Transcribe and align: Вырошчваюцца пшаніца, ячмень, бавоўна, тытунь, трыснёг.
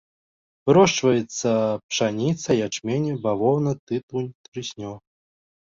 Вырошчваюцца 0.69 1.49
пшаніца, 1.91 2.49
ячмень, 2.69 3.09
бавоўна, 3.27 3.71
тытунь, 3.87 4.31
трыснёг. 4.51 4.97